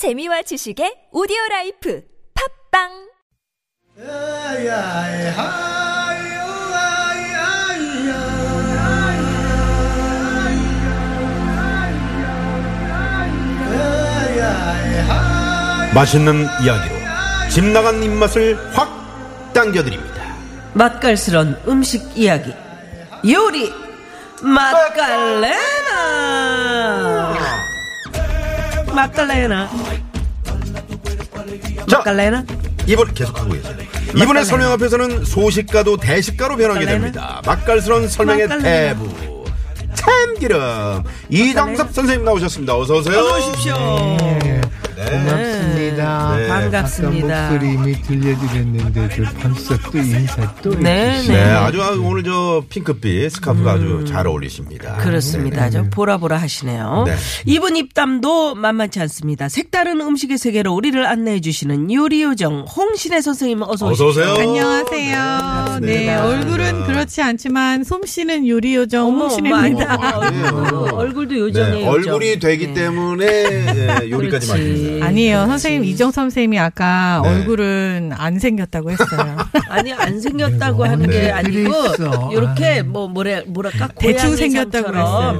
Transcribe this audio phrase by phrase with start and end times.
[0.00, 2.00] 재미와 지식의 오디오 life
[2.72, 2.88] 팟빵!
[15.94, 16.94] 맛있는 이야기로
[17.50, 20.34] 집 나간 입맛을 확 당겨드립니다.
[20.72, 22.54] 맛깔스런 음식 이야기.
[23.30, 23.70] 요리!
[24.40, 25.90] 맛깔레나!
[28.94, 29.68] 맛깔레나
[31.90, 32.44] 자, 맛깔레나
[32.86, 33.74] 이번 계속하고 계세요.
[34.16, 36.86] 이번의 설명 앞에서는 소식가도 대식가로 변하게?
[36.86, 37.42] 됩니다.
[37.44, 38.48] 맛깔스러운 설명의?
[38.48, 39.44] 대부.
[39.94, 42.76] 참기름 이정섭 선생님 나오셨습니다.
[42.76, 43.18] 어서 오세요.
[43.18, 43.74] 어서 오십시오
[45.08, 46.36] 고맙습니다.
[46.36, 47.46] 네, 반갑습니다.
[47.46, 51.36] 아까 목소리 이미 들려드렸는데도 벌써 또 인사 또 네, 해주시네.
[51.44, 54.94] 네, 아주 오늘 저 핑크빛 스카프가 아주 잘 어울리십니다.
[54.94, 54.98] 음.
[54.98, 55.70] 그렇습니다.
[55.70, 57.04] 저 보라보라 하시네요.
[57.06, 57.14] 네.
[57.46, 59.48] 이분 입담도 만만치 않습니다.
[59.48, 64.32] 색다른 음식의 세계로 우리를 안내해 주시는 요리요정 홍신혜 선생님 어서 어서 오십시오.
[64.32, 64.34] 오세요.
[64.48, 65.78] 안녕하세요.
[65.82, 70.18] 네, 얼굴은 그렇지 않지만 솜씨는 요리 요정 어머, 홍신혜입니다.
[70.18, 71.74] 얼굴, 얼굴도 요정이에요.
[71.78, 72.74] 네, 얼굴이 되기 네.
[72.74, 74.48] 때문에 예, 요리까지.
[74.50, 74.89] 마십니다.
[75.00, 75.46] 아니에요.
[75.46, 77.28] 선생님 이정선 선생님이 아까 네.
[77.30, 79.36] 얼굴은 안 생겼다고 했어요.
[79.68, 81.72] 아니 안 생겼다고 네, 하는 게 네, 아니고.
[82.32, 85.38] 이렇게 뭐 뭐래 뭐랄까 대충 고양이 생겼다고 그랬어요.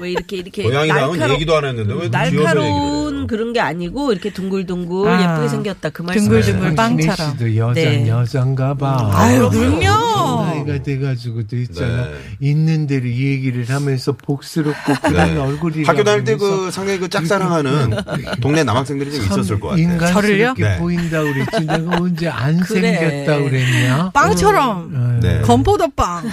[0.00, 3.26] 왜 이렇게 이렇게 고양이랑은 날카로- 얘기도 안 했는데 왜 날카로운 해요?
[3.28, 6.24] 그런 게 아니고 이렇게 둥글둥글 아, 예쁘게 생겼다 그 말씀.
[6.24, 7.30] 둥글둥글 빵처럼.
[7.32, 8.08] 씨도 여자 네.
[8.08, 9.10] 여잔가 봐.
[9.14, 10.44] 아유, 어, 그럼요.
[10.46, 12.04] 나이가 돼가지고도 있잖아.
[12.06, 12.14] 네.
[12.40, 17.90] 있는 대로 얘기를 하면서 복스럽고 그런 얼굴이 학교 다닐 때 그 상당히 그 짝사랑하는
[18.40, 19.82] 동네 남학생들이 좀 있었을 것 같아요.
[19.82, 20.78] 인간스럽게 네.
[20.78, 21.66] 보인다 그랬지.
[21.66, 22.94] 내가 언제 안 그래.
[23.24, 24.10] 생겼다 그랬냐?
[24.12, 25.40] 빵처럼 네.
[25.42, 26.24] 건포도 빵.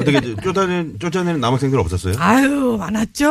[0.00, 2.14] 어떻게 쫓아내는, 쫓아내는 남학생들 없었어요?
[2.18, 3.30] 아유 많았죠.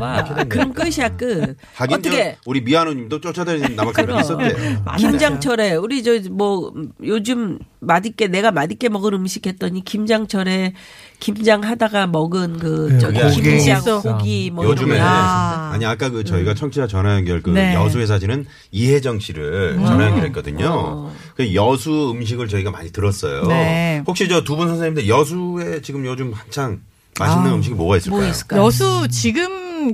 [0.00, 0.44] 와, 봐.
[0.48, 1.56] 그럼 끝이야 끝.
[1.74, 4.84] 하긴 어떻게 저 우리 미아누님도 쫓아다니는 남학생들 있었대요.
[4.98, 6.72] 김장철에 우리 저 뭐
[7.04, 10.72] 요즘 맛있게 내가 맛있게 먹은 음식 했더니 김장철에
[11.18, 14.00] 김장 하다가 먹은 그 네, 저기 고기 김장 있어.
[14.00, 15.70] 고기 뭐 요즘에 이런 거 아.
[15.72, 17.74] 아니 아까 그 저희가 청취자 전화 연결 그 네.
[17.74, 21.10] 여수에 사시는 이혜정 씨를 전화 연결했거든요.
[21.36, 23.42] 그 여수 음식을 저희가 많이 들었어요.
[23.48, 24.02] 네.
[24.06, 26.80] 혹시 저 두 분 선생님들 여수에 지금 요즘 한창
[27.18, 27.54] 맛있는 아.
[27.54, 28.20] 음식이 뭐가 있을까요?
[28.20, 28.62] 뭐 있을까요?
[28.64, 29.51] 여수 지금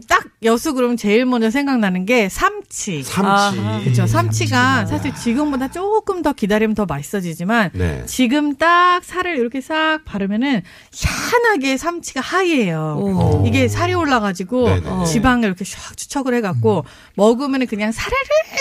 [0.08, 3.02] 딱 여수 그러면 제일 먼저 생각나는 게 삼치.
[3.02, 3.84] 삼치.
[3.84, 4.06] 그렇죠.
[4.06, 8.02] 삼치가 사실 지금보다 조금 더 기다리면 더 맛있어지지만 네.
[8.06, 10.62] 지금 딱 살을 이렇게 싹 바르면은
[10.92, 12.98] 희한하게 삼치가 하얘요.
[13.00, 13.44] 오.
[13.46, 15.04] 이게 살이 올라가지고 네네.
[15.06, 16.84] 지방을 이렇게 샥 추척을 해갖고
[17.14, 18.16] 먹으면은 그냥 사르르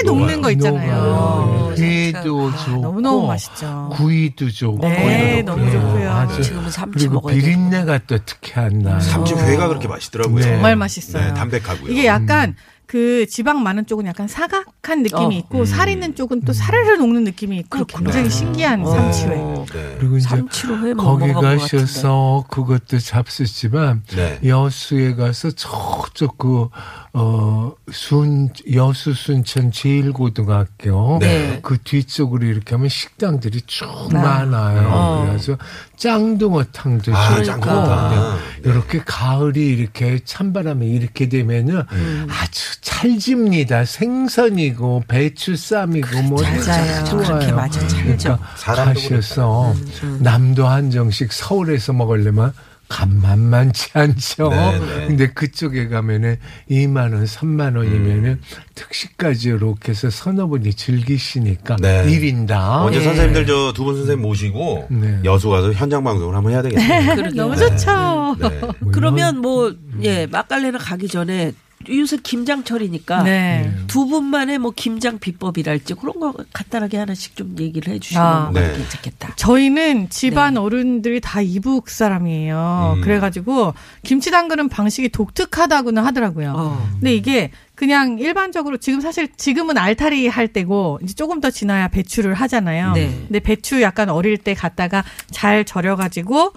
[0.06, 0.94] 녹는 거 있잖아요.
[0.98, 3.90] 어, 회도 좋고 너무 너무 맛있죠.
[3.94, 6.12] 구이도 좋고 네, 너무 좋고요.
[6.12, 7.16] 아주 지금은 삼치 돼.
[7.30, 9.00] 비린내가 또 특히 안 나요.
[9.00, 10.38] 삼치 회가 그렇게 맛있더라고요.
[10.38, 10.42] 네.
[10.44, 11.28] 정말 맛있어 요.
[11.28, 11.92] 네, 담백하고요.
[11.92, 12.56] 이게 약간
[12.88, 15.40] 그 지방 많은 쪽은 약간 사각한 느낌이 어.
[15.40, 19.36] 있고 살 있는 쪽은 또 사르르 녹는 느낌이 있고 굉장히 신기한 삼치회.
[19.36, 19.66] 어.
[19.74, 19.96] 네.
[20.00, 24.40] 그리고 이제 삼치로 회 거기 먹어본 것 가셔서 그것도 잡수지만 네.
[24.44, 26.70] 여수에 가서 저쪽 그, 그
[27.20, 27.58] 어
[27.92, 31.60] 순 여수 순천 제일고등학교 네.
[31.64, 34.90] 그 뒤쪽으로 이렇게 하면 식당들이 쭉 많아요.
[34.92, 35.26] 어.
[35.28, 35.58] 그래서
[35.96, 38.40] 짱둥어탕도 아, 짱둥어탕.
[38.64, 38.70] 네.
[38.70, 42.28] 이렇게 가을이 이렇게 찬바람이 이렇게 되면은 음.
[42.30, 43.86] 아주 찰집니다.
[43.86, 47.06] 생선이고 배추쌈이고 뭐 맞아요.
[47.06, 47.56] 좋아요.
[47.56, 47.80] 맞아.
[47.88, 49.72] 그러니까 사람도 가셔서
[50.04, 52.52] 음, 남도 한정식 서울에서 먹으려면
[52.90, 54.50] 간만만치 않죠.
[54.50, 55.08] 네, 네.
[55.08, 56.38] 근데 그쪽에 가면은
[56.70, 58.42] 2만 원, 3만 원이면은 음.
[58.76, 62.04] 특식까지 이렇게 해서 서너 분이 즐기시니까 네.
[62.08, 65.20] 일 1인당 언제 선생님들 저 두 분 선생님 모시고 네.
[65.26, 67.32] 여수 가서 현장 방송을 한번 해야 되겠네요.
[67.36, 68.36] 너무 좋죠.
[68.40, 68.62] 네.
[68.92, 71.54] 그러면 뭐예 맛깔레나 가기 전에
[71.90, 73.72] 요새 김장철이니까 네.
[73.88, 78.52] 두 분만의 뭐 김장 비법이랄지 그런 거 간단하게 하나씩 좀 얘기를 해주시면 아.
[78.54, 78.74] 네.
[78.74, 79.36] 괜찮겠다.
[79.36, 80.60] 저희는 집안 네.
[80.60, 82.96] 어른들이 다 이북 사람이에요.
[82.98, 83.02] 음.
[83.02, 83.74] 그래가지고
[84.04, 86.54] 김치 담그는 방식이 독특하다고는 하더라고요.
[86.58, 86.90] 어.
[86.94, 92.34] 근데 이게 그냥 일반적으로 지금 사실 지금은 알타리 할 때고 이제 조금 더 지나야 배추를
[92.34, 92.94] 하잖아요.
[92.94, 93.08] 네.
[93.28, 96.54] 근데 배추 약간 어릴 때 갖다가 잘 절여가지고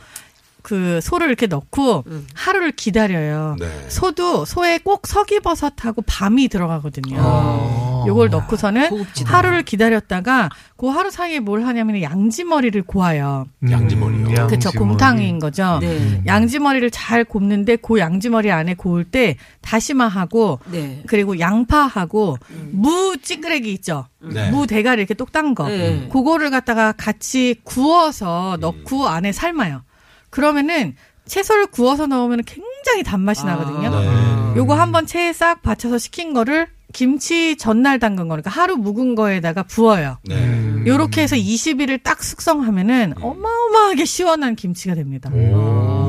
[0.62, 2.26] 그 소를 이렇게 넣고 음.
[2.34, 3.56] 하루를 기다려요.
[3.58, 3.66] 네.
[3.88, 7.16] 소도 소에 꼭 서기버섯하고 밤이 들어가거든요.
[7.20, 8.04] 어.
[8.06, 9.36] 요걸 넣고서는 고급지다.
[9.36, 13.46] 하루를 기다렸다가 그 하루 사이에 뭘 하냐면 양지머리를 고아요.
[13.68, 14.28] 양지머리요?
[14.28, 14.70] 음, 그렇죠.
[14.72, 15.78] 곰탕인 거죠.
[15.80, 16.22] 네.
[16.26, 21.02] 양지머리를 잘 굽는데 그 양지머리 안에 구울 때 다시마하고 네.
[21.06, 22.38] 그리고 양파하고
[22.70, 24.06] 무 찌끄레기 있죠.
[24.20, 24.50] 네.
[24.50, 25.68] 무 대가리 이렇게 똑딴 거.
[25.68, 26.08] 네.
[26.10, 29.82] 그거를 갖다가 같이 구워서 넣고 안에 삶아요.
[30.30, 30.94] 그러면은
[31.26, 33.90] 채소를 구워서 넣으면 굉장히 단맛이 나거든요.
[33.90, 34.56] 네.
[34.56, 40.18] 요거 한번 체에 싹 받쳐서 식힌 거를 김치 전날 담근 거니까 하루 묵은 거에다가 부어요.
[40.24, 40.34] 네.
[40.34, 40.84] 음.
[40.86, 45.30] 요렇게 해서 20일을 딱 숙성하면은 어마어마하게 시원한 김치가 됩니다.
[45.32, 45.99] 오, 야,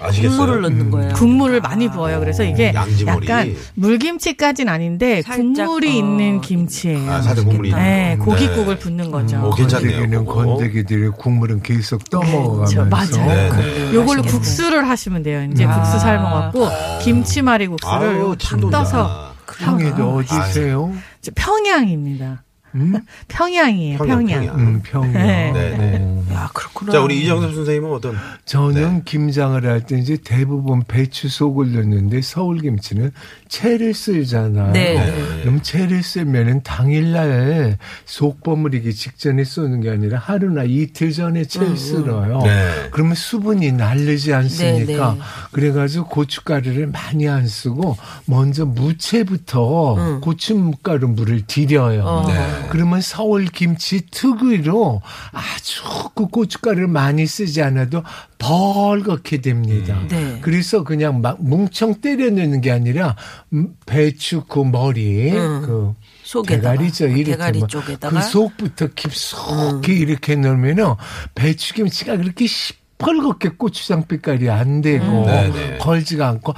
[0.00, 0.36] 아시겠어요?
[0.38, 1.12] 국물을 넣는 거예요.
[1.14, 2.20] 국물을 많이 부어요.
[2.20, 3.26] 그래서 이게 양지머리.
[3.28, 5.92] 약간 물김치까지는 아닌데 살짝, 국물이 어.
[5.92, 7.10] 있는 김치예요.
[7.10, 8.24] 아, 살짝 국물이 있는 네, 거.
[8.26, 8.78] 고깃국을 네.
[8.78, 9.40] 붓는 거죠.
[9.44, 9.90] 오, 괜찮네요.
[10.00, 10.44] 건더기는 그거.
[10.44, 12.26] 건더기들의 국물은 계속 그렇죠.
[12.30, 13.26] 떠먹어가면서 맞아요.
[13.28, 13.94] 네, 네.
[13.94, 14.30] 요걸로 맛있겠네.
[14.30, 15.48] 국수를 하시면 돼요.
[15.52, 15.74] 이제 아.
[15.80, 16.68] 국수 삶아갖고
[17.02, 18.36] 김치말이 국수를 아유.
[18.70, 20.92] 떠서 평에도 어디세요?
[21.22, 22.42] 저 평양입니다.
[22.74, 22.94] 음?
[23.28, 23.96] 평양이에요.
[23.98, 24.40] 평양, 평양.
[24.46, 24.58] 평양.
[24.58, 25.12] 음, 평양.
[25.14, 25.52] 네.
[25.52, 26.44] 네, 네.
[26.44, 26.44] 어.
[26.44, 26.92] 야, 그렇구나.
[26.92, 28.16] 자, 우리 이정섭 선생님은 어떤?
[28.44, 29.02] 저는 네.
[29.04, 33.12] 김장을 할 때 이제 대부분 배추 속을 넣는데 서울 김치는
[33.48, 34.72] 채를 쓸잖아요.
[34.72, 35.40] 네.
[35.42, 42.40] 그럼 채를 쓰면은 당일날 속 버무리기 직전에 쏘는 게 아니라 하루나 이틀 전에 채를 쓸어요.
[42.42, 42.88] 네.
[42.90, 45.12] 그러면 수분이 날르지 않습니까?
[45.12, 45.24] 네, 네.
[45.52, 47.96] 그래가지고 고춧가루를 많이 안 쓰고
[48.26, 52.02] 먼저 무채부터 고춧가루 물을 들여요.
[52.04, 52.26] 어.
[52.26, 52.66] 네.
[52.70, 55.00] 그러면 서울 김치 특유로
[55.32, 55.82] 아주
[56.30, 58.02] 그 고춧가루를 많이 쓰지 않아도
[58.38, 59.98] 벌겋게 됩니다.
[60.02, 60.08] 음.
[60.08, 60.38] 네.
[60.40, 63.16] 그래서 그냥 막 뭉청 때려 넣는 게 아니라
[63.52, 65.62] 음, 배추 그 머리 음.
[65.62, 65.94] 그
[66.24, 66.72] 속에다가.
[66.72, 67.04] 대가리죠.
[67.06, 68.16] 어, 이렇게 대가리 뭐 쪽에다가.
[68.16, 68.20] 음.
[68.20, 70.94] 그 속부터 깊숙이 이렇게 넣으면은
[71.34, 75.26] 배추김치가 그렇게 시뻘겋게 고추장 빛깔이 안 되고 음.
[75.26, 75.78] 네, 네.
[75.78, 76.54] 걸지가 않고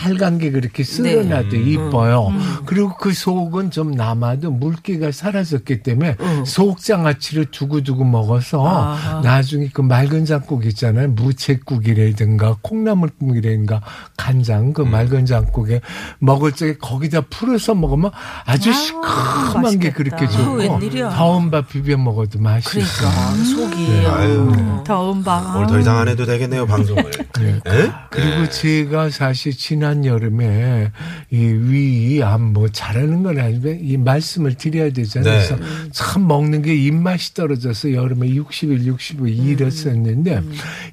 [0.00, 1.58] 빨간 게 그렇게 쓸어놔도 네.
[1.58, 2.28] 이뻐요.
[2.28, 2.56] 음.
[2.64, 6.16] 그리고 그 속은 좀 남아도 물기가 사라졌기 때문에
[6.46, 8.66] 속장아찌를 두고두고 먹어서 음.
[8.66, 9.20] 아하.
[9.20, 11.08] 나중에 그 맑은 장국 있잖아요.
[11.08, 13.82] 무채국이라든가 콩나물국이라든가
[14.16, 15.82] 간장 그 맑은 장국에
[16.18, 18.10] 먹을 적에 거기다 풀어서 먹으면
[18.46, 19.96] 아주 시큼한 게 맛있겠다.
[19.96, 21.10] 그렇게 아, 좋고.
[21.10, 22.70] 다운 밥 비벼 먹어도 맛있어.
[22.70, 24.06] 그러니까 속이 네.
[24.06, 24.82] 아유.
[24.86, 25.56] 더운 밤.
[25.56, 27.10] 오늘 더 이상 안 해도 되겠네요, 방송을.
[27.38, 27.60] 네.
[27.66, 27.92] 예?
[28.10, 28.48] 그리고 네.
[28.48, 30.90] 제가 사실 지난 여름에
[31.30, 35.38] 이 위, 암, 뭐 잘하는 건 아닌데 이 말씀을 드려야 되잖아요.
[35.38, 35.46] 네.
[35.46, 35.56] 그래서
[35.92, 40.42] 참 먹는 게 입맛이 떨어져서 여름에 60일, 65일 이랬었는데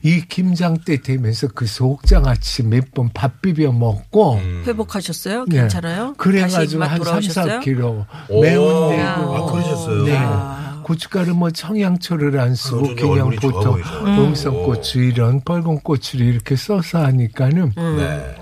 [0.03, 4.63] 이 김장 때 되면서 그 속장아찌 몇 번 밥 비벼 먹고 음.
[4.65, 5.45] 회복하셨어요?
[5.47, 5.61] 네.
[5.61, 6.13] 괜찮아요?
[6.17, 7.59] 그래가지고 한 3, 돌아오셨어요?
[7.61, 8.41] 4kg 오.
[8.41, 10.03] 매운데 아, 그러셨어요?
[10.03, 10.15] 네.
[10.17, 10.81] 아.
[10.83, 13.77] 고춧가루 뭐 청양초를 안 쓰고 그냥 보통.
[14.05, 18.35] 음성고추 이런 빨간 고추를 이렇게 써서 하니까는 네.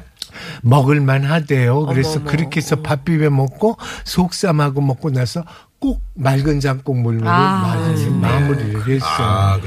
[0.61, 1.85] 먹을만 하대요.
[1.85, 2.31] 그래서 어머머.
[2.31, 5.43] 그렇게 해서 밥 비벼 먹고 속쌈하고 먹고 나서
[5.79, 9.09] 꼭 맑은 장국 물로 아, 마무리- 마무리를 했어요.
[9.09, 9.59] 아.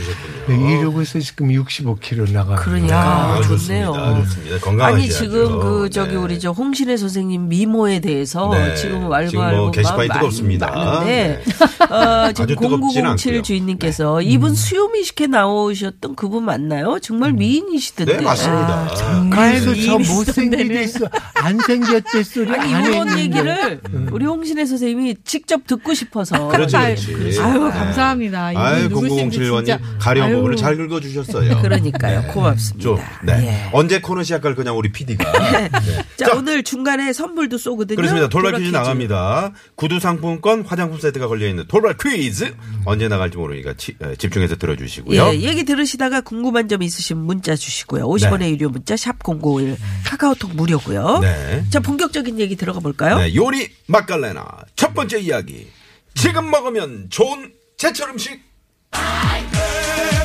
[0.49, 2.63] 네, 이러고서 지금 65kg 나갑니다.
[2.63, 3.49] 그러니까 아, 좋네요.
[3.93, 4.15] 좋습니다.
[4.25, 4.59] 좋습니다.
[4.61, 5.03] 건강하셔야죠.
[5.03, 6.17] 아니 지금 그 저기 네.
[6.17, 8.75] 우리 저 홍신혜 선생님 미모에 대해서 네.
[8.75, 10.67] 지금 지금 왈가왈부 뭐 게시판이 뜨겁습니다.
[10.71, 11.43] 많은데
[11.91, 13.33] 어, 아주 지금 뜨겁지는 0907 않고요.
[13.37, 13.43] 네.
[13.43, 16.99] 주인님께서 이분 수요미식회 나오셨던 그분 맞나요?
[17.01, 18.17] 정말 미인이시던데.
[18.17, 18.89] 네, 맞습니다.
[18.91, 21.07] 아, 그래서 저 미인이 못생기겠어.
[21.35, 23.23] 안 생겼대 소리 아니 안 이런 했는데.
[23.23, 23.81] 얘기를
[24.11, 27.41] 우리 홍신혜 선생님이 직접 듣고 싶어서 그렇죠, 아유, 그렇지.
[27.41, 27.71] 아유 네.
[27.71, 28.47] 감사합니다.
[28.55, 29.79] 아유, 누구신지 0007번님 진짜.
[29.99, 30.57] 가려 운 아유.
[30.57, 31.61] 부분을 잘 긁어주셨어요.
[31.63, 32.23] 그러니까요.
[32.33, 32.83] 고맙습니다.
[32.83, 33.47] 좀, 네.
[33.47, 33.71] 예.
[33.73, 35.25] 언제 코너 시작할 거냐, 우리 PD가.
[35.71, 36.05] 네.
[36.17, 37.97] 자, 오늘 중간에 선물도 쏘거든요.
[37.97, 38.29] 그렇습니다.
[38.29, 39.53] 돌발 퀴즈 나갑니다.
[39.75, 42.55] 구두 상품권, 화장품 세트가 걸려있는 돌발 퀴즈.
[42.85, 45.23] 언제 나갈지 모르니까 치- 에, 집중해서 들어주시고요.
[45.35, 48.07] 예, 얘기 들으시다가 궁금한 점 있으시면 문자 주시고요.
[48.09, 48.51] 50원의 네.
[48.51, 51.19] 유료 문자 샵051 카카오톡 무료고요.
[51.21, 51.65] 네.
[51.71, 53.19] 자, 본격적인 얘기 들어가 볼까요?
[53.19, 54.45] 네, 요리 맛깔레나
[54.77, 55.69] 첫 번째 이야기.
[56.15, 58.41] 지금 먹으면 좋은 제철 음식.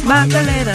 [0.08, 0.74] 마칼레나.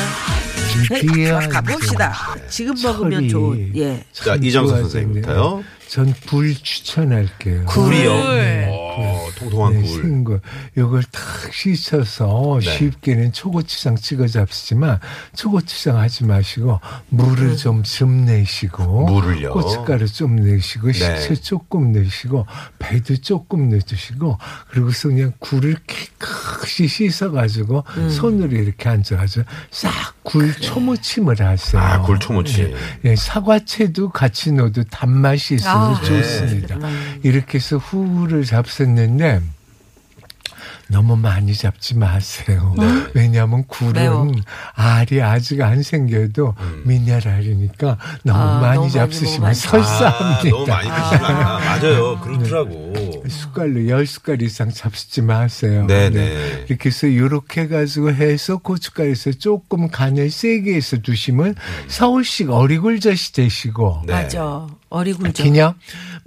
[0.91, 2.15] 네, 가- 가봅시다.
[2.49, 4.03] 지금 먹으면 좋은 예.
[4.13, 4.75] 자, 참 이정수.
[4.77, 5.65] 선생님부터요.
[5.89, 7.65] 전굴 추천할게요.
[7.67, 8.11] 굴이요.
[8.13, 8.69] 굴.
[8.99, 10.03] 어, 통통한 네, 굴.
[10.03, 10.41] 생굴.
[10.77, 12.77] 이걸 탁 씻어서 네.
[12.77, 14.99] 쉽게는 초고추장 찍어 잡수지만
[15.35, 17.57] 초고추장 하지 마시고 물을 네.
[17.57, 19.53] 좀좀 내시고 물을요?
[19.53, 21.21] 고춧가루 좀 내시고 네.
[21.21, 22.47] 식초 조금 내시고
[22.79, 24.39] 배도 조금 내주시고
[24.71, 28.11] 그리고서 그냥 굴을 깨끗이 씻어가지고 음.
[28.11, 31.81] 손으로 이렇게 앉아가지고 싹 굴 초무침을 하세요.
[31.81, 32.75] 아, 굴 초무침.
[33.07, 36.77] 예, 예, 사과채도 같이 넣어도 단맛이 있어서 아, 좋습니다.
[36.77, 36.89] 네.
[37.23, 39.41] 이렇게 해서 후를 잡 섰는데
[40.91, 42.75] 너무 많이 잡지 마세요.
[43.13, 44.33] 왜냐하면 굴은 매워.
[44.73, 46.55] 알이 아직 안 생겨도
[46.85, 50.49] 미네랄이니까 너무 아, 많이 너무 잡수시면 설사합니다.
[50.49, 52.21] 아, 너무 많이 드시면 아, 맞아요.
[52.21, 52.95] 그렇더라고.
[53.29, 55.87] 숟갈로 열 숟갈 이상 잡수지 마세요.
[55.87, 56.65] 네네.
[56.71, 61.55] 이렇게 해서 이렇게 해가지고 해서 고춧가루에서 조금 간을 세게 해서 두시면
[61.89, 64.15] 서울식 어리굴젓이 되시고 네.
[64.15, 64.67] 맞아.
[64.89, 65.45] 어리굴젓.
[65.45, 65.75] 그냥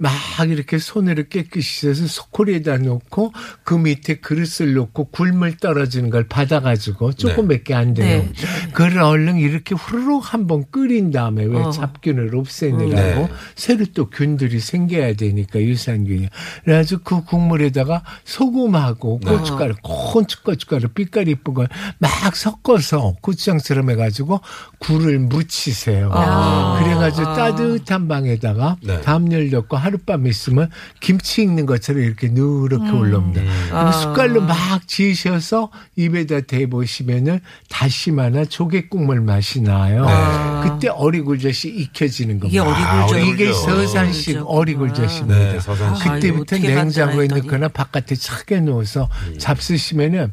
[0.02, 3.32] 막 이렇게 손으로 깨끗이 해서 소쿠리에다 놓고
[3.64, 8.22] 그 밑에 그릇을 놓고 굴물 떨어지는 걸 받아가지고 조금밖에 안 돼요.
[8.22, 8.32] 네.
[8.72, 11.70] 그걸 얼른 이렇게 후루룩 한번 끓인 다음에 왜 어.
[11.70, 13.28] 잡균을 없애느라고 네.
[13.54, 16.28] 새로 또 균들이 생겨야 되니까 유산균이.
[16.64, 19.30] 그래가지고 그 국물에다가 소금하고 네.
[19.30, 21.68] 고춧가루, 콘고춧가루, 빛깔 이쁜 걸
[21.98, 24.40] 막 섞어서 고추장처럼 해가지고
[24.82, 26.10] 굴을 묻히세요.
[26.12, 26.80] 아.
[26.82, 29.00] 그래가지고 따뜻한 방에다가 네.
[29.00, 30.70] 담요를 넣고 하룻밤 있으면
[31.00, 33.40] 김치 익는 것처럼 이렇게 누렇게 올라옵니다.
[33.40, 33.92] 그리고 아.
[33.92, 40.06] 숟갈로 막 지으셔서 입에다 대보시면은 다시마나 조개국물 맛이 나요.
[40.62, 42.48] 그때 어리굴젓이 익혀지는 겁니다.
[42.48, 43.14] 이게 어리굴젓.
[43.14, 43.52] 아, 이게.
[43.52, 44.82] 서산식 어리굴젓.
[44.82, 45.38] 어리굴젓입니다.
[45.38, 46.06] 네, 서산식.
[46.06, 49.08] 아, 그때부터 어떻게 냉장고에 넣거나 바깥에 차게 넣어서
[49.38, 50.32] 잡수시면은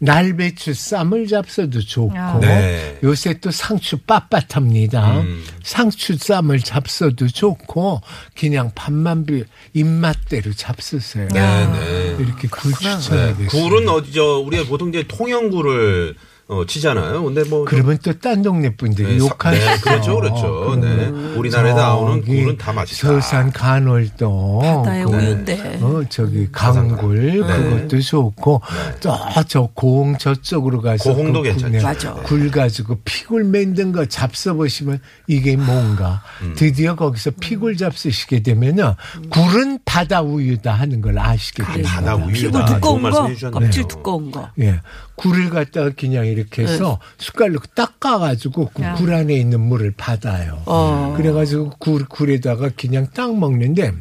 [0.00, 2.38] 날배추 쌈을 잡숴도 좋고 아.
[2.40, 2.98] 네.
[3.04, 5.20] 요새 또 상추 빳빳합니다.
[5.20, 5.44] 음.
[5.62, 8.00] 상추 쌈을 잡숴도 좋고
[8.34, 11.28] 그냥 밥만 비 입맛대로 잡수세요.
[11.32, 12.16] 네, 네.
[12.18, 12.78] 이렇게 굴 네.
[12.78, 13.50] 추천하겠습니다.
[13.50, 16.16] 굴은 어디 저 우리가 보통 이제 통영굴을
[16.50, 17.22] 어, 치잖아요.
[17.22, 19.66] 근데 뭐 그러면 또 딴 동네 분들이 네, 서- 욕하시죠.
[19.66, 20.76] 네, 그렇죠, 그렇죠.
[20.80, 21.06] 네.
[21.36, 23.06] 우리나라에 나오는 굴은 다 맛있다.
[23.08, 25.78] 서산 간월도 바다의 그 우유인데.
[25.80, 27.56] 어, 저기 강굴 네.
[27.86, 28.62] 그것도 좋고
[29.00, 29.16] 또
[29.48, 31.86] 저 고흥 저쪽으로 가서 고흥도 그 굴, 괜찮죠.
[31.86, 32.14] 맞아.
[32.24, 36.54] 굴 가지고 피굴 만든 거 잡숴 보시면 이게 뭔가 음.
[36.56, 38.92] 드디어 거기서 피굴 잡수시게 되면은
[39.30, 41.90] 굴은 바다 우유다 하는 걸 아시게 아, 됩니다.
[41.96, 42.50] 바다 우유다.
[42.66, 43.50] 좋은 두꺼운 거.
[43.50, 44.48] 껍질 두꺼운 거.
[44.60, 44.80] 예.
[45.16, 47.24] 굴을 갖다가 그냥 이렇게 해서 네.
[47.24, 48.94] 숟갈로 닦아가지고 그 야.
[48.94, 50.62] 굴 안에 있는 물을 받아요.
[50.66, 51.14] 어.
[51.16, 53.92] 그래가지고 굴, 굴에다가 그냥 딱 먹는데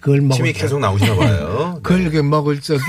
[0.00, 1.78] 그걸 먹을 침이 적- 계속 나오시나 봐요.
[1.84, 2.80] 그걸 이렇게 먹을 적에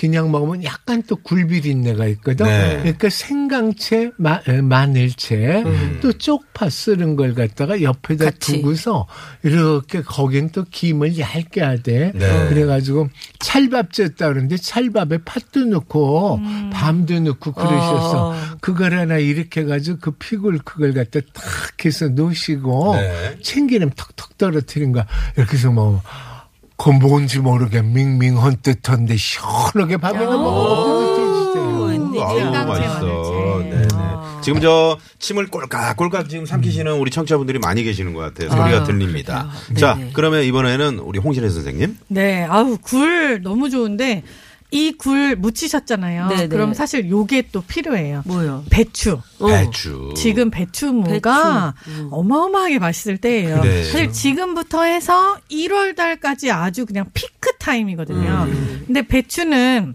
[0.00, 2.46] 그냥 먹으면 약간 또 굴비린내가 있거든.
[2.46, 2.78] 네.
[2.78, 5.62] 그러니까 생강채, 마, 에, 마늘채,
[6.00, 8.54] 또 쪽파 쓰는 걸 갖다가 옆에다 같이.
[8.54, 9.06] 두고서
[9.42, 12.48] 이렇게 거긴 또 김을 얇게 하되 네.
[12.48, 16.40] 그래가지고 찰밥 쪘다 그러는데 찰밥에 팥도 넣고
[16.72, 18.34] 밤도 넣고 그러셔서 어.
[18.62, 23.38] 그걸 하나 이렇게 해가지고 그 피굴 그걸 갖다 탁 해서 놓으시고 네.
[23.42, 25.04] 참기름 턱턱 떨어뜨린 거
[25.36, 26.00] 이렇게 해서 뭐
[26.82, 31.10] 그 뭔지 모르게 밍밍한 듯한데 시원하게 밥에다 맛있어.
[32.64, 33.70] 마늘채.
[33.70, 33.88] 네네.
[33.94, 34.40] 아.
[34.42, 38.48] 지금 저 침을 꼴깍꼴깍 지금 삼키시는 우리 청취자분들이 많이 계시는 것 같아요.
[38.48, 39.50] 소리가 아, 들립니다.
[39.76, 40.10] 자, 네네.
[40.14, 41.98] 그러면 이번에는 우리 홍신혜 선생님.
[42.08, 44.22] 네, 아우 굴 너무 좋은데
[44.70, 46.28] 이굴 묻히셨잖아요.
[46.28, 46.48] 네네.
[46.48, 48.22] 그럼 사실 요게 또 필요해요.
[48.26, 48.64] 뭐요?
[48.70, 49.20] 배추.
[49.38, 49.46] 어.
[49.46, 50.14] 배추.
[50.16, 52.00] 지금 배추무가 배추.
[52.00, 52.08] 음.
[52.10, 53.60] 어마어마하게 맛있을 때예요.
[53.60, 53.84] 그래.
[53.84, 58.48] 사실 지금부터 해서 1월 달까지 아주 그냥 피크 타임이거든요.
[58.86, 59.94] 근데 배추는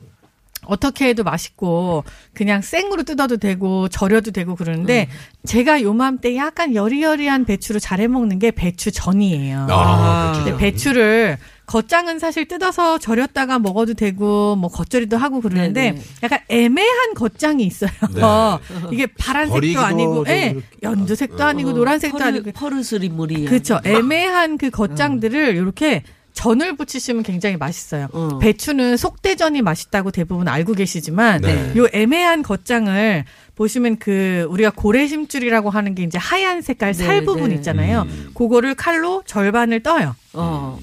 [0.67, 2.03] 어떻게 해도 맛있고
[2.33, 5.07] 그냥 생으로 뜯어도 되고 절여도 되고 그러는데
[5.45, 9.67] 제가 요맘때 약간 여리여리한 배추로 잘해 먹는 게 배추전이에요.
[9.69, 10.43] 아, 배추.
[10.43, 16.01] 근데 배추를 겉장은 사실 뜯어서 절였다가 먹어도 되고 뭐 겉절이도 하고 그러는데 네네.
[16.23, 17.89] 약간 애매한 겉장이 있어요.
[18.13, 18.21] 네.
[18.93, 23.49] 이게 파란색도 아니고, 좀 예, 연두색도 아니고 노란색도 퍼르, 아니고, 퍼르스리 물이야.
[23.49, 23.79] 그렇죠.
[23.83, 26.03] 애매한 그 겉장들을 이렇게
[26.35, 28.07] 전을 부치시면 굉장히 맛있어요.
[28.11, 28.37] 어.
[28.39, 31.73] 배추는 속대전이 맛있다고 대부분 알고 계시지만 네.
[31.77, 33.25] 요 애매한 겉장을
[33.55, 37.55] 보시면 그 우리가 고래심줄이라고 하는 게 이제 하얀 색깔 살 네, 부분 네.
[37.55, 38.01] 있잖아요.
[38.01, 38.31] 음.
[38.35, 40.15] 그거를 칼로 절반을 떠요.
[40.33, 40.77] 어.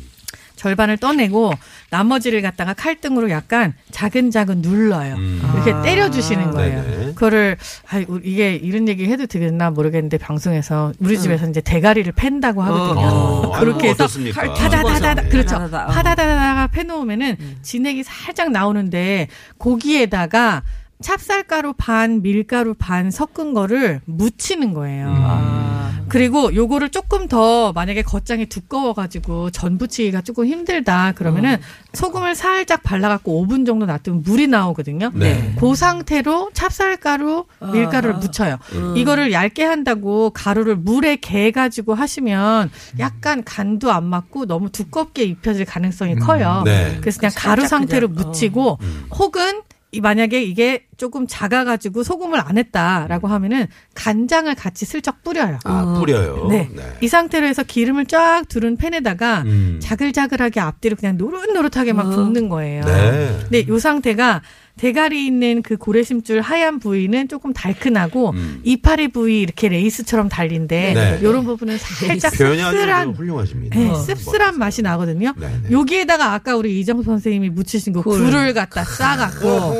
[0.56, 1.52] 절반을 떠내고
[1.92, 5.14] 나머지를 갖다가 칼등으로 약간 자근자근 눌러요.
[5.14, 5.42] 음.
[5.54, 5.82] 이렇게 아.
[5.82, 6.82] 때려주시는 거예요.
[6.82, 7.04] 네네.
[7.12, 7.58] 그거를
[7.90, 13.06] 아 이게 이런 얘기 해도 되겠나 모르겠는데 방송에서 우리 집에서 이제 대가리를 팬다고 하거든요.
[13.06, 15.28] 어, 그렇게 해서 파다다다다 집어서.
[15.28, 15.56] 그렇죠.
[15.56, 15.84] 파다다다.
[15.84, 15.88] 어.
[15.88, 20.62] 파다다다가 패놓으면은 진액이 살짝 나오는데 고기에다가
[21.02, 25.06] 찹쌀가루 반 밀가루 반 섞은 거를 묻히는 거예요.
[25.08, 25.82] 아.
[26.08, 31.56] 그리고 요거를 조금 더 만약에 겉장이 두꺼워가지고 전 부치기가 조금 힘들다 그러면은
[31.94, 35.10] 소금을 살짝 발라갖고 5분 정도 놔두면 물이 나오거든요.
[35.14, 35.54] 네.
[35.58, 38.20] 그 상태로 찹쌀가루, 밀가루를 아하.
[38.20, 38.58] 묻혀요.
[38.74, 38.96] 음.
[38.96, 46.16] 이거를 얇게 한다고 가루를 물에 개가지고 하시면 약간 간도 안 맞고 너무 두껍게 입혀질 가능성이
[46.16, 46.60] 커요.
[46.66, 46.98] 네.
[47.00, 48.28] 그래서 그냥 가루 상태로 그냥, 어.
[48.28, 49.06] 묻히고 음.
[49.12, 49.62] 혹은
[49.94, 55.58] 이 만약에 이게 조금 작아가지고 소금을 안 했다라고 하면은 간장을 같이 슬쩍 뿌려요.
[55.64, 56.48] 아, 뿌려요.
[56.48, 56.70] 네.
[57.02, 59.78] 이 상태로 해서 기름을 쫙 두른 팬에다가 음.
[59.82, 62.10] 자글자글하게 앞뒤로 그냥 노릇노릇하게 막 어.
[62.10, 62.84] 굽는 거예요.
[62.84, 63.38] 네.
[63.42, 64.40] 근데 요 상태가
[64.76, 68.60] 대가리 있는 그 고래심줄 하얀 부위는 조금 달큰하고 음.
[68.64, 71.20] 이파리 부위 이렇게 레이스처럼 달린데 네.
[71.22, 73.78] 요런 부분은 살짝 표현이 아주 씁쓸한 훌륭하십니다.
[73.78, 75.34] 네, 어, 씁쓸한 맛이 나거든요.
[75.36, 75.70] 네, 네.
[75.70, 78.18] 여기에다가 아까 우리 이정수 선생님이 묻히신 거 굴.
[78.18, 79.74] 굴을 갖다 싸갖고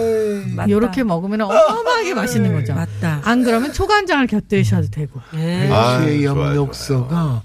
[0.57, 0.71] 맞다.
[0.71, 2.75] 요렇게 먹으면 어마어마하게 맛있는 거죠.
[2.75, 3.21] 맞다.
[3.25, 5.21] 안 그러면 초간장을 곁들이셔도 되고.
[5.33, 5.71] 네.
[5.71, 7.43] 아, 좋아요, 엽록소가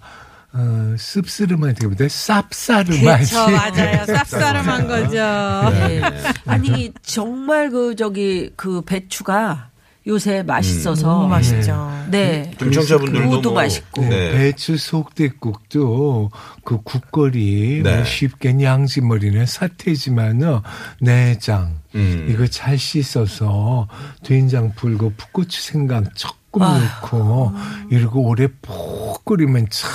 [0.54, 3.02] 어, 씁쓸한 되기보다 쌉싸름하지.
[3.02, 4.04] 그렇죠, 맞아요.
[4.08, 5.70] 쌉싸름한 거죠.
[5.72, 6.02] 네.
[6.46, 9.70] 아니 정말 그 저기 그 배추가
[10.08, 12.06] 요새 맛있어서 너무 맛있죠.
[12.10, 12.50] 네.
[12.58, 14.02] 좀 청취자분들도 그것도 뭐, 맛있고.
[14.04, 14.32] 네.
[14.32, 16.32] 배추 속대국도
[16.64, 17.96] 그 국거리 네.
[17.98, 20.62] 뭐 쉽게 양지머리는 사태지만은
[21.02, 22.28] 내장 음.
[22.30, 23.90] 이거 잘 씻어서
[24.24, 27.52] 된장 불고 풋고추 생강 조금 넣고
[27.92, 29.90] 이러고 오래 푹 끓이면 참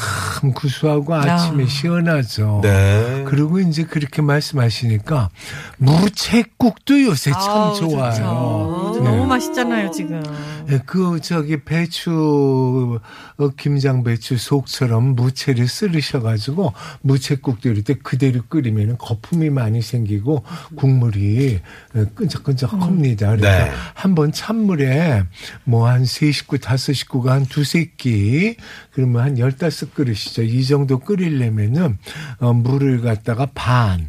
[0.51, 1.67] 구수하고 아침에 아.
[1.69, 2.61] 시원하죠.
[2.63, 3.25] 네.
[3.29, 5.31] 그리고 이제 그렇게 말씀하시니까
[5.79, 8.11] 무채국도 요새 참 아우, 좋아요.
[8.13, 8.92] 좋죠.
[9.03, 9.11] 네.
[9.11, 10.23] 너무 맛있잖아요, 지금.
[10.71, 13.01] 예, 그 저기 배추
[13.39, 20.45] 어, 김장 배추 속처럼 무채를 썰으셔가지고 무채국도 이럴 때 그대로 끓이면 거품이 많이 생기고
[20.77, 21.61] 국물이
[21.95, 23.27] 어, 끈적끈적합니다.
[23.37, 23.71] 그러니까 네.
[23.95, 25.25] 한번 찬물에
[25.65, 28.57] 뭐 한 세 식구 다섯 식구가 한 두세 끼
[28.93, 30.43] 그러면 한 열다섯 그릇이죠.
[30.43, 31.99] 이 정도 끓이려면은
[32.39, 34.09] 어, 물을 갖다가 반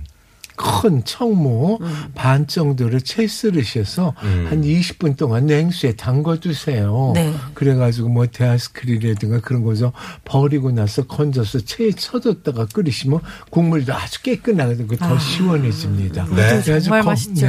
[0.56, 1.80] 큰 청무
[2.16, 4.46] 반 정도를 채 썰으셔서 음.
[4.50, 7.12] 한 20분 동안 냉수에 담궈 두세요.
[7.16, 7.34] 네.
[7.54, 9.92] 그래가지고 뭐 데아스크릴이라든가 그런 거죠
[10.26, 13.20] 버리고 나서 건져서 체에 쳐뒀다가 끓이시면
[13.50, 16.26] 국물도 아주 깨끗하게 더 시원해집니다.
[16.26, 16.36] 네.
[16.36, 17.48] 그래가지고 정말 거- 맛있죠.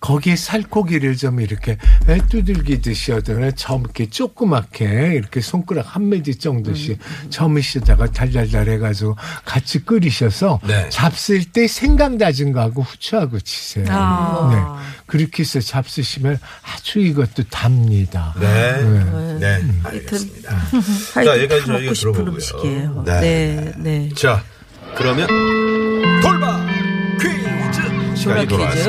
[0.00, 1.76] 거기에 살코기를 좀 이렇게
[2.08, 6.98] 에, 두들기듯이 하거나 저렇게 조그맣게 이렇게 손가락 한 매디 정도씩
[7.30, 10.88] 저으시다가 달달달 해가지고 같이 끓이셔서 네.
[10.90, 13.86] 잡쓸 때 생강 다진 거하고 후추하고 치세요.
[13.90, 14.50] 아.
[14.52, 14.86] 네.
[15.06, 18.34] 그렇게 해서 잡수시면 아주 이것도 답니다.
[18.40, 18.82] 네.
[18.82, 19.38] 네.
[19.38, 19.46] 네.
[19.46, 20.56] 하여튼 알겠습니다.
[21.14, 22.32] 하여튼 여기까지 다 저희가 들어보고요.
[22.34, 23.02] 음식이에요.
[23.06, 23.20] 네.
[23.20, 24.08] 네, 네.
[24.16, 24.42] 자,
[24.96, 25.26] 그러면
[26.22, 26.66] 돌발
[27.20, 28.24] 퀴즈.
[28.24, 28.88] 돌발 퀴즈.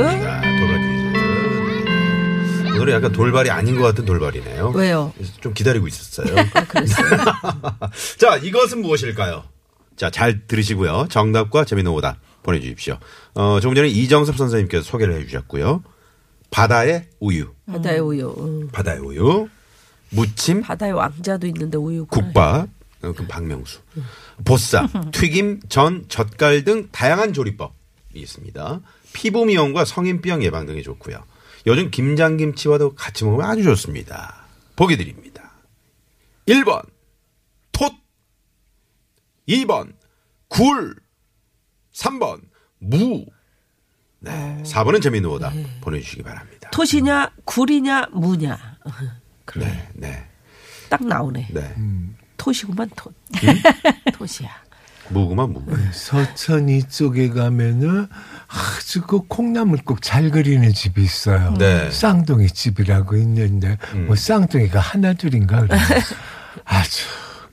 [2.77, 4.69] 오늘은 약간 돌발이 아닌 것 같은 돌발이네요.
[4.75, 5.13] 왜요?
[5.41, 6.35] 좀 기다리고 있었어요.
[8.17, 9.43] 자, 이것은 무엇일까요?
[9.95, 11.07] 자, 잘 들으시고요.
[11.09, 12.97] 정답과 재미있는 오답 보내주십시오.
[13.33, 15.83] 어, 조금 전에 이정섭 선생님께서 소개를 해주셨고요.
[16.49, 18.33] 바다의 우유, 바다의 우유.
[18.37, 18.69] 음.
[18.71, 19.49] 바다의 우유,
[20.11, 22.05] 무침, 바다의 왕자도 있는데 우유.
[22.05, 22.69] 국밥,
[23.01, 23.79] 어, 그럼 박명수,
[24.45, 27.73] 보쌈, 튀김, 전, 젓갈 등 다양한 조리법이
[28.13, 28.79] 있습니다.
[29.13, 31.23] 피부 미용과 성인병 예방 등에 좋고요.
[31.65, 34.45] 요즘 김장김치와도 같이 먹으면 아주 좋습니다.
[34.75, 35.51] 보기 드립니다.
[36.47, 36.83] 1번
[37.71, 37.91] 톳
[39.49, 39.93] 2번
[40.47, 40.95] 굴
[41.93, 42.41] 3번
[42.79, 43.25] 무
[44.19, 46.69] 네, 4번은 재미있는 오답 보내주시기 바랍니다.
[46.71, 48.57] 토시냐 굴이냐 무냐.
[49.55, 50.27] 네, 네,
[50.89, 51.49] 딱 나오네.
[51.51, 51.75] 네.
[52.37, 53.13] 토시구만 톳.
[54.13, 54.49] 토시야.
[55.09, 55.63] 무구만 무.
[55.91, 58.07] 서천 이쪽에 가면은
[58.47, 61.53] 아주 그 콩나물국 잘 그리는 집이 있어요.
[61.57, 61.91] 네.
[61.91, 65.77] 쌍둥이 집이라고 있는데 뭐 쌍둥이가 하나 둘인가 그래.
[66.65, 67.03] 아주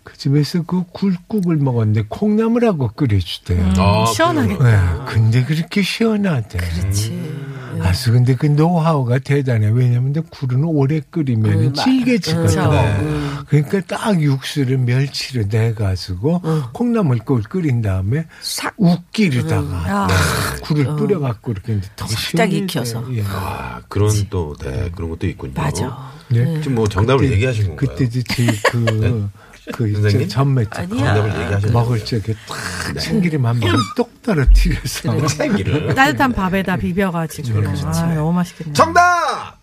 [0.04, 3.74] 그 집에서 그 굴국을 먹었는데 콩나물하고 끓여주대요.
[3.78, 4.64] 아, 시원하겠다.
[4.64, 6.58] 네, 근데 그렇게 시원하대.
[6.58, 7.53] 그렇지.
[7.82, 9.68] 아주 근데 그 노하우가 대단해.
[9.72, 12.46] 왜냐면 근데 굴은 오래 끓이면 음, 은 질겨지거든.
[12.46, 12.70] 그렇죠.
[12.70, 13.44] 네.
[13.48, 16.40] 그러니까 딱 육수를 멸치를 내가지고
[16.72, 18.74] 콩나물국을 끓인 다음에 싹.
[18.76, 20.06] 웃기르다가 아.
[20.08, 22.52] 딱 굴을 뿌려갖고 이렇게 더 살짝.
[22.52, 23.04] 익혀서.
[23.14, 23.22] 예.
[23.26, 25.52] 아, 그런 또, 네, 그런 것도 있군요.
[25.54, 26.12] 맞아.
[26.28, 26.60] 네.
[26.60, 27.88] 지금 뭐 정답을 얘기하신 건가요?
[27.90, 28.22] 그때 이제
[28.70, 29.30] 그,
[29.72, 30.22] 그, 선생님?
[30.22, 30.28] 있죠.
[30.34, 30.78] 전매집.
[30.78, 31.14] 아니야.
[31.14, 35.26] 정답을 얘기하신 먹을 적에 딱 참기름 한 방울 똑 떨어뜨려서.
[35.28, 35.94] 책기를.
[35.96, 37.60] 따뜻한 밥에다 비벼가지고.
[37.68, 38.74] 아, 너무 맛있겠네요.
[38.74, 39.58] 정답!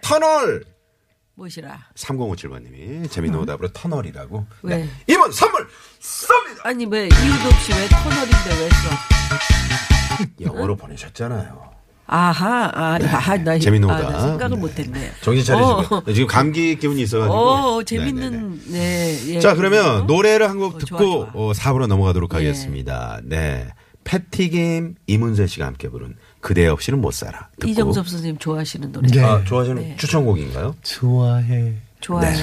[0.00, 0.64] 터널!
[1.34, 1.78] 무엇이라.
[1.94, 4.46] 3057번님이 재밌는 오답으로 터널이라고.
[4.62, 4.76] 왜?
[4.78, 4.88] 네.
[5.06, 5.68] 이번 선물
[6.00, 6.64] 쏩니다!
[6.64, 10.26] 아니 왜 이유도 없이 왜 터널인데 왜 써?
[10.40, 11.75] 영어로 보내셨잖아요.
[12.08, 14.00] 아하, 아, 아하, 나, 재밌는 아.
[14.00, 15.12] 나 생각을 못했네.
[15.22, 15.96] 정신 차리시고.
[15.96, 16.02] 어.
[16.12, 17.34] 지금 감기 기운이 있어가지고.
[17.34, 17.84] 어, 네네네.
[17.84, 19.18] 재밌는, 네.
[19.34, 19.40] 예.
[19.40, 21.30] 자, 그러면 노래를 한곡 어, 듣고 좋아, 좋아.
[21.34, 22.36] 어, 4부로 넘어가도록 예.
[22.36, 23.20] 하겠습니다.
[23.24, 23.66] 네.
[24.04, 27.48] 패티김 이문세 씨가 함께 부른 그대 없이는 못 살아.
[27.58, 27.70] 듣고.
[27.72, 29.08] 이정섭 선생님 좋아하시는 노래.
[29.08, 29.20] 네.
[29.20, 29.96] 아, 좋아하시는 네.
[29.98, 30.76] 추천곡인가요?
[30.82, 31.74] 좋아해.
[32.00, 32.34] 좋아해.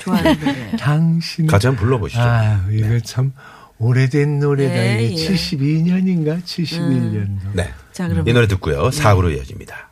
[0.00, 0.76] 좋아하는 노래.
[0.76, 1.46] 당신.
[1.46, 2.20] 같이 한번 불러보시죠.
[2.20, 3.32] 아, 이거 참
[3.80, 4.74] 오래된 노래다.
[4.74, 5.34] 네, 이게 예.
[5.34, 6.42] 72년인가?
[6.42, 7.54] 71년도.
[7.54, 7.70] 네.
[7.92, 8.90] 자, 그러면 이 노래 듣고요.
[8.90, 9.89] 4부로 이어집니다.